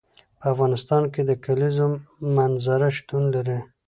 [0.39, 1.87] په افغانستان کې د کلیزو
[2.35, 3.59] منظره شتون لري.